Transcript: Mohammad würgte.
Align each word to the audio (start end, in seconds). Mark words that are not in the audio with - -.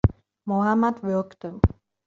Mohammad 0.47 1.03
würgte. 1.03 1.59